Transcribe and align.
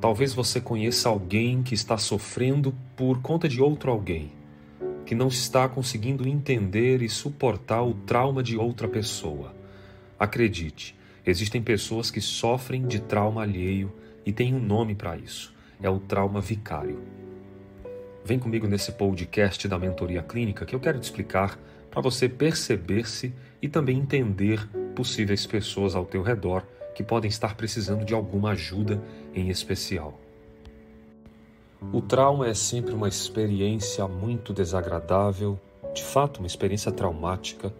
Talvez 0.00 0.34
você 0.34 0.60
conheça 0.60 1.08
alguém 1.08 1.62
que 1.62 1.74
está 1.74 1.96
sofrendo 1.96 2.74
por 2.94 3.22
conta 3.22 3.48
de 3.48 3.62
outro 3.62 3.90
alguém, 3.90 4.30
que 5.06 5.14
não 5.14 5.28
está 5.28 5.68
conseguindo 5.68 6.28
entender 6.28 7.00
e 7.00 7.08
suportar 7.08 7.82
o 7.82 7.94
trauma 7.94 8.42
de 8.42 8.58
outra 8.58 8.86
pessoa. 8.86 9.54
Acredite, 10.18 10.94
existem 11.24 11.62
pessoas 11.62 12.10
que 12.10 12.20
sofrem 12.20 12.86
de 12.86 13.00
trauma 13.00 13.42
alheio 13.42 13.92
e 14.24 14.32
tem 14.32 14.54
um 14.54 14.60
nome 14.60 14.94
para 14.94 15.16
isso: 15.16 15.54
é 15.82 15.88
o 15.88 15.98
trauma 15.98 16.42
vicário. 16.42 17.00
Vem 18.22 18.38
comigo 18.38 18.66
nesse 18.66 18.92
podcast 18.92 19.66
da 19.66 19.78
mentoria 19.78 20.22
clínica 20.22 20.66
que 20.66 20.74
eu 20.74 20.80
quero 20.80 20.98
te 20.98 21.04
explicar 21.04 21.58
para 21.90 22.02
você 22.02 22.28
perceber-se 22.28 23.32
e 23.62 23.68
também 23.68 23.98
entender 23.98 24.68
possíveis 24.94 25.46
pessoas 25.46 25.94
ao 25.94 26.04
teu 26.04 26.22
redor 26.22 26.66
que 26.96 27.04
podem 27.04 27.28
estar 27.28 27.54
precisando 27.56 28.06
de 28.06 28.14
alguma 28.14 28.52
ajuda 28.52 29.02
em 29.34 29.50
especial. 29.50 30.18
O 31.92 32.00
trauma 32.00 32.48
é 32.48 32.54
sempre 32.54 32.94
uma 32.94 33.06
experiência 33.06 34.08
muito 34.08 34.50
desagradável, 34.54 35.60
de 35.94 36.02
fato, 36.02 36.38
uma 36.38 36.46
experiência 36.46 36.90
traumática, 36.90 37.70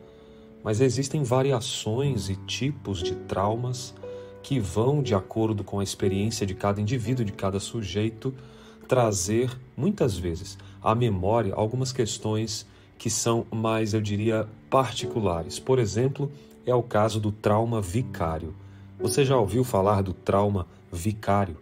mas 0.63 0.83
existem 0.83 1.23
variações 1.23 2.29
e 2.29 2.37
tipos 2.37 3.03
de 3.03 3.15
traumas 3.15 3.95
que 4.43 4.61
vão, 4.61 5.03
de 5.03 5.15
acordo 5.15 5.65
com 5.65 5.81
a 5.81 5.83
experiência 5.83 6.47
de 6.47 6.55
cada 6.55 6.79
indivíduo, 6.79 7.25
de 7.25 7.33
cada 7.33 7.59
sujeito, 7.59 8.35
trazer, 8.87 9.51
muitas 9.75 10.19
vezes, 10.19 10.59
à 10.83 10.95
memória 10.95 11.55
algumas 11.55 11.91
questões 11.91 12.67
que 12.99 13.09
são 13.09 13.47
mais, 13.51 13.95
eu 13.95 14.01
diria, 14.01 14.47
particulares. 14.69 15.59
Por 15.59 15.79
exemplo, 15.79 16.31
é 16.67 16.75
o 16.75 16.83
caso 16.83 17.19
do 17.19 17.33
trauma 17.33 17.81
vicário. 17.81 18.55
Você 18.99 19.27
já 19.27 19.37
ouviu 19.37 19.63
falar 19.63 20.03
do 20.03 20.15
trauma 20.15 20.67
vicário? 20.91 21.59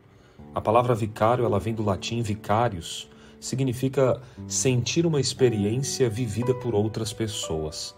A 0.55 0.61
palavra 0.61 0.95
vicário, 0.95 1.45
ela 1.45 1.59
vem 1.59 1.75
do 1.75 1.85
latim 1.85 2.23
vicarius, 2.23 3.09
significa 3.41 4.21
sentir 4.47 5.05
uma 5.05 5.21
experiência 5.21 6.09
vivida 6.09 6.55
por 6.55 6.77
outras 6.77 7.13
pessoas. 7.13 7.93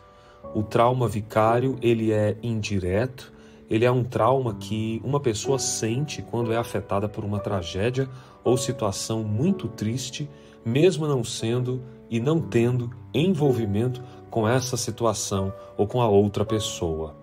O 0.55 0.63
trauma 0.63 1.07
vicário, 1.07 1.77
ele 1.83 2.13
é 2.13 2.35
indireto, 2.43 3.31
ele 3.69 3.85
é 3.85 3.91
um 3.91 4.03
trauma 4.03 4.55
que 4.55 5.03
uma 5.05 5.21
pessoa 5.21 5.59
sente 5.59 6.23
quando 6.23 6.51
é 6.51 6.57
afetada 6.57 7.07
por 7.07 7.23
uma 7.23 7.39
tragédia 7.39 8.09
ou 8.43 8.57
situação 8.57 9.23
muito 9.23 9.69
triste, 9.69 10.31
mesmo 10.65 11.07
não 11.07 11.23
sendo 11.23 11.83
e 12.09 12.19
não 12.19 12.41
tendo 12.41 12.91
envolvimento 13.13 14.03
com 14.31 14.49
essa 14.49 14.79
situação 14.79 15.53
ou 15.77 15.87
com 15.87 16.01
a 16.01 16.09
outra 16.09 16.45
pessoa. 16.45 17.15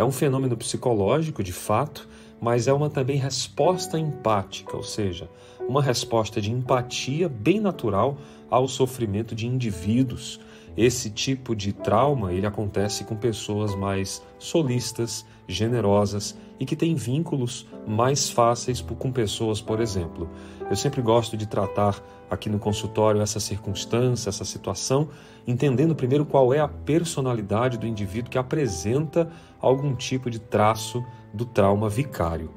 É 0.00 0.04
um 0.04 0.10
fenômeno 0.10 0.56
psicológico, 0.56 1.42
de 1.42 1.52
fato, 1.52 2.08
mas 2.40 2.66
é 2.66 2.72
uma 2.72 2.88
também 2.88 3.18
resposta 3.18 3.98
empática, 3.98 4.74
ou 4.74 4.82
seja, 4.82 5.28
uma 5.68 5.82
resposta 5.82 6.40
de 6.40 6.50
empatia 6.50 7.28
bem 7.28 7.60
natural 7.60 8.16
ao 8.48 8.66
sofrimento 8.66 9.34
de 9.34 9.46
indivíduos. 9.46 10.40
Esse 10.74 11.10
tipo 11.10 11.54
de 11.54 11.74
trauma, 11.74 12.32
ele 12.32 12.46
acontece 12.46 13.04
com 13.04 13.14
pessoas 13.14 13.74
mais 13.74 14.22
solistas, 14.38 15.26
generosas 15.46 16.34
e 16.60 16.66
que 16.66 16.76
têm 16.76 16.94
vínculos 16.94 17.66
mais 17.86 18.28
fáceis 18.28 18.80
com 18.82 19.10
pessoas, 19.10 19.62
por 19.62 19.80
exemplo. 19.80 20.28
Eu 20.68 20.76
sempre 20.76 21.00
gosto 21.00 21.36
de 21.36 21.46
tratar 21.46 22.00
aqui 22.30 22.50
no 22.50 22.58
consultório 22.58 23.22
essa 23.22 23.40
circunstância, 23.40 24.28
essa 24.28 24.44
situação, 24.44 25.08
entendendo 25.46 25.96
primeiro 25.96 26.26
qual 26.26 26.52
é 26.52 26.60
a 26.60 26.68
personalidade 26.68 27.78
do 27.78 27.86
indivíduo 27.86 28.30
que 28.30 28.38
apresenta 28.38 29.28
algum 29.58 29.94
tipo 29.96 30.30
de 30.30 30.38
traço 30.38 31.02
do 31.32 31.46
trauma 31.46 31.88
vicário. 31.88 32.50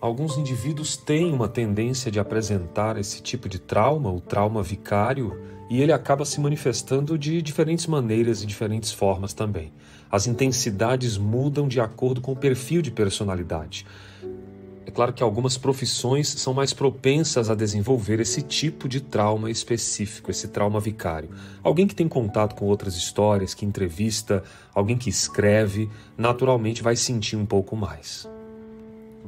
Alguns 0.00 0.38
indivíduos 0.38 0.96
têm 0.96 1.30
uma 1.30 1.46
tendência 1.46 2.10
de 2.10 2.18
apresentar 2.18 2.96
esse 2.96 3.20
tipo 3.20 3.50
de 3.50 3.58
trauma, 3.58 4.10
o 4.10 4.18
trauma 4.18 4.62
vicário, 4.62 5.38
e 5.68 5.82
ele 5.82 5.92
acaba 5.92 6.24
se 6.24 6.40
manifestando 6.40 7.18
de 7.18 7.42
diferentes 7.42 7.86
maneiras 7.86 8.42
e 8.42 8.46
diferentes 8.46 8.90
formas 8.90 9.34
também. 9.34 9.70
As 10.10 10.26
intensidades 10.26 11.18
mudam 11.18 11.68
de 11.68 11.82
acordo 11.82 12.22
com 12.22 12.32
o 12.32 12.36
perfil 12.36 12.80
de 12.80 12.90
personalidade. 12.90 13.84
É 14.86 14.90
claro 14.90 15.12
que 15.12 15.22
algumas 15.22 15.58
profissões 15.58 16.28
são 16.28 16.54
mais 16.54 16.72
propensas 16.72 17.50
a 17.50 17.54
desenvolver 17.54 18.20
esse 18.20 18.40
tipo 18.40 18.88
de 18.88 19.02
trauma 19.02 19.50
específico, 19.50 20.30
esse 20.30 20.48
trauma 20.48 20.80
vicário. 20.80 21.28
Alguém 21.62 21.86
que 21.86 21.94
tem 21.94 22.08
contato 22.08 22.54
com 22.56 22.64
outras 22.64 22.96
histórias, 22.96 23.52
que 23.52 23.66
entrevista, 23.66 24.42
alguém 24.74 24.96
que 24.96 25.10
escreve, 25.10 25.90
naturalmente 26.16 26.82
vai 26.82 26.96
sentir 26.96 27.36
um 27.36 27.44
pouco 27.44 27.76
mais 27.76 28.26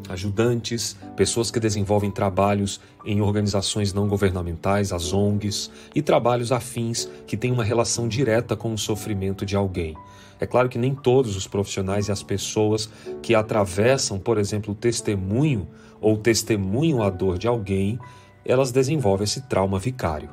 ajudantes, 0.09 0.97
pessoas 1.17 1.51
que 1.51 1.61
desenvolvem 1.61 2.11
trabalhos 2.11 2.81
em 3.05 3.21
organizações 3.21 3.93
não 3.93 4.09
governamentais, 4.09 4.93
as 4.93 5.13
ONGs, 5.13 5.71
e 5.95 6.03
trabalhos 6.03 6.53
afins 6.53 7.09
que 7.27 7.37
têm 7.37 7.53
uma 7.53 7.65
relação 7.65 8.09
direta 8.09 8.57
com 8.57 8.73
o 8.73 8.79
sofrimento 8.79 9.45
de 9.45 9.57
alguém. 9.57 9.97
É 10.41 10.47
claro 10.47 10.69
que 10.69 10.79
nem 10.79 10.95
todos 10.95 11.37
os 11.37 11.47
profissionais 11.47 12.09
e 12.09 12.13
as 12.13 12.23
pessoas 12.23 12.91
que 13.23 13.35
atravessam, 13.35 14.19
por 14.19 14.39
exemplo, 14.39 14.73
o 14.73 14.77
testemunho 14.77 15.69
ou 16.01 16.17
testemunham 16.17 17.01
a 17.01 17.09
dor 17.09 17.39
de 17.39 17.47
alguém, 17.47 17.99
elas 18.45 18.73
desenvolvem 18.73 19.25
esse 19.25 19.43
trauma 19.43 19.79
vicário. 19.79 20.31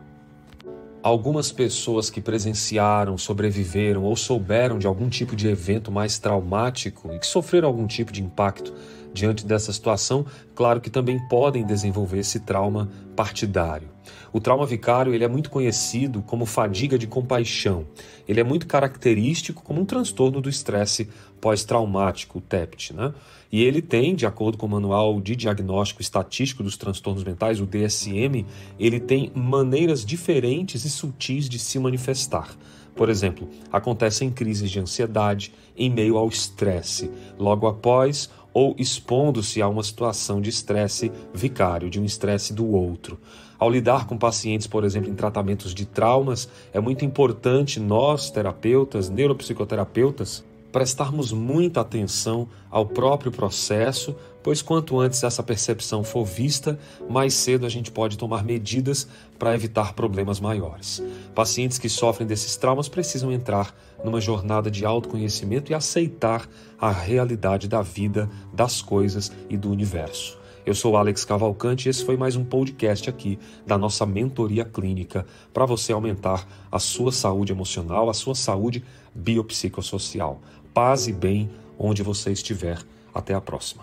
Algumas 1.01 1.51
pessoas 1.51 2.09
que 2.09 2.19
presenciaram, 2.19 3.17
sobreviveram 3.17 4.03
ou 4.03 4.15
souberam 4.15 4.77
de 4.77 4.87
algum 4.87 5.07
tipo 5.07 5.35
de 5.35 5.47
evento 5.47 5.91
mais 5.91 6.19
traumático 6.19 7.13
e 7.13 7.19
que 7.19 7.27
sofreram 7.27 7.69
algum 7.69 7.87
tipo 7.87 8.11
de 8.11 8.21
impacto 8.21 8.73
diante 9.13 9.45
dessa 9.45 9.73
situação, 9.73 10.25
claro 10.55 10.79
que 10.81 10.89
também 10.89 11.19
podem 11.27 11.65
desenvolver 11.65 12.19
esse 12.19 12.39
trauma 12.39 12.89
partidário. 13.15 13.89
O 14.31 14.39
trauma 14.39 14.65
vicário 14.65 15.13
ele 15.13 15.23
é 15.23 15.27
muito 15.27 15.49
conhecido 15.49 16.21
como 16.21 16.45
fadiga 16.45 16.97
de 16.97 17.07
compaixão. 17.07 17.85
Ele 18.27 18.39
é 18.39 18.43
muito 18.43 18.67
característico 18.67 19.63
como 19.63 19.81
um 19.81 19.85
transtorno 19.85 20.39
do 20.39 20.49
estresse 20.49 21.09
pós-traumático, 21.41 22.37
o 22.37 22.41
TEPT. 22.41 22.93
Né? 22.93 23.13
E 23.51 23.63
ele 23.63 23.81
tem, 23.81 24.15
de 24.15 24.25
acordo 24.25 24.57
com 24.57 24.67
o 24.67 24.69
Manual 24.69 25.19
de 25.19 25.35
Diagnóstico 25.35 26.01
Estatístico 26.01 26.63
dos 26.63 26.77
Transtornos 26.77 27.23
Mentais, 27.23 27.59
o 27.59 27.65
DSM, 27.65 28.45
ele 28.79 28.99
tem 28.99 29.31
maneiras 29.33 30.05
diferentes 30.05 30.85
e 30.85 30.89
sutis 30.89 31.49
de 31.49 31.57
se 31.57 31.79
manifestar. 31.79 32.55
Por 32.95 33.09
exemplo, 33.09 33.47
acontecem 33.71 34.29
crises 34.29 34.69
de 34.69 34.79
ansiedade 34.79 35.53
em 35.77 35.89
meio 35.89 36.17
ao 36.17 36.27
estresse, 36.27 37.09
logo 37.37 37.65
após 37.65 38.29
ou 38.53 38.75
expondo-se 38.77 39.61
a 39.61 39.67
uma 39.67 39.83
situação 39.83 40.41
de 40.41 40.49
estresse 40.49 41.11
vicário, 41.33 41.89
de 41.89 41.99
um 41.99 42.05
estresse 42.05 42.53
do 42.53 42.67
outro. 42.71 43.19
Ao 43.57 43.69
lidar 43.69 44.07
com 44.07 44.17
pacientes, 44.17 44.67
por 44.67 44.83
exemplo, 44.83 45.09
em 45.09 45.15
tratamentos 45.15 45.73
de 45.73 45.85
traumas, 45.85 46.47
é 46.71 46.79
muito 46.79 47.03
importante 47.03 47.79
nós, 47.79 48.31
terapeutas, 48.31 49.09
neuropsicoterapeutas, 49.09 50.45
prestarmos 50.71 51.31
muita 51.31 51.81
atenção 51.81 52.47
ao 52.69 52.85
próprio 52.85 53.31
processo, 53.31 54.15
pois 54.41 54.61
quanto 54.61 54.99
antes 54.99 55.23
essa 55.23 55.43
percepção 55.43 56.03
for 56.03 56.25
vista, 56.25 56.79
mais 57.09 57.33
cedo 57.33 57.65
a 57.65 57.69
gente 57.69 57.91
pode 57.91 58.17
tomar 58.17 58.43
medidas 58.43 59.07
para 59.37 59.53
evitar 59.53 59.93
problemas 59.93 60.39
maiores. 60.39 61.03
Pacientes 61.35 61.77
que 61.77 61.89
sofrem 61.89 62.27
desses 62.27 62.55
traumas 62.55 62.87
precisam 62.87 63.31
entrar 63.31 63.75
numa 64.03 64.21
jornada 64.21 64.71
de 64.71 64.85
autoconhecimento 64.85 65.71
e 65.71 65.75
aceitar 65.75 66.47
a 66.79 66.91
realidade 66.91 67.67
da 67.67 67.81
vida, 67.81 68.29
das 68.53 68.81
coisas 68.81 69.31
e 69.49 69.57
do 69.57 69.69
universo. 69.69 70.38
Eu 70.69 70.75
sou 70.75 70.95
Alex 70.95 71.25
Cavalcante 71.25 71.87
e 71.87 71.89
esse 71.89 72.05
foi 72.05 72.15
mais 72.15 72.35
um 72.35 72.45
podcast 72.45 73.09
aqui 73.09 73.39
da 73.65 73.75
nossa 73.75 74.05
mentoria 74.05 74.63
clínica 74.63 75.25
para 75.51 75.65
você 75.65 75.91
aumentar 75.91 76.47
a 76.71 76.77
sua 76.77 77.11
saúde 77.11 77.51
emocional, 77.51 78.07
a 78.07 78.13
sua 78.13 78.35
saúde 78.35 78.85
biopsicossocial. 79.15 80.39
Paz 80.71 81.07
e 81.07 81.11
bem 81.11 81.49
onde 81.75 82.03
você 82.03 82.31
estiver. 82.31 82.77
Até 83.11 83.33
a 83.33 83.41
próxima. 83.41 83.81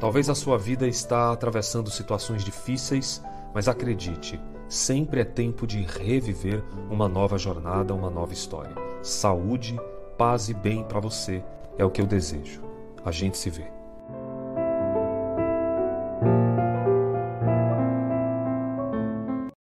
Talvez 0.00 0.28
a 0.28 0.34
sua 0.34 0.58
vida 0.58 0.88
está 0.88 1.30
atravessando 1.30 1.92
situações 1.92 2.44
difíceis, 2.44 3.22
mas 3.54 3.68
acredite, 3.68 4.40
sempre 4.68 5.20
é 5.20 5.24
tempo 5.24 5.64
de 5.64 5.80
reviver 5.82 6.60
uma 6.90 7.08
nova 7.08 7.38
jornada, 7.38 7.94
uma 7.94 8.10
nova 8.10 8.32
história. 8.32 8.74
Saúde, 9.00 9.78
paz 10.18 10.48
e 10.48 10.54
bem 10.54 10.82
para 10.82 10.98
você 10.98 11.40
é 11.78 11.84
o 11.84 11.90
que 11.90 12.02
eu 12.02 12.06
desejo. 12.06 12.62
A 13.04 13.12
gente 13.12 13.38
se 13.38 13.48
vê. 13.48 13.75